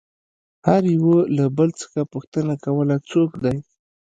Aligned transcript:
هر 0.67 0.83
يوه 0.97 1.19
له 1.37 1.45
بل 1.57 1.69
څخه 1.81 1.99
پوښتنه 2.13 2.53
کوله 2.65 2.95
څوک 3.09 3.31
دى. 3.43 3.57